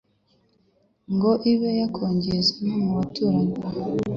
ngo 1.13 1.31
ibe 1.51 1.69
yakongeza 1.79 2.53
no 2.65 2.75
mu 2.83 2.91
baturanyi. 2.97 3.51